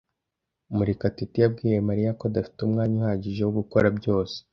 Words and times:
Murekatete 0.75 1.37
yabwiye 1.43 1.77
Mariya 1.87 2.11
ko 2.19 2.23
adafite 2.31 2.59
umwanya 2.61 2.95
uhagije 3.01 3.41
wo 3.43 3.53
gukora 3.59 3.87
byose. 3.97 4.37